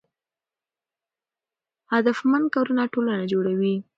هدفمند 1.91 2.45
کارونه 2.55 2.83
ټولنه 2.93 3.23
جوړوي. 3.31 3.75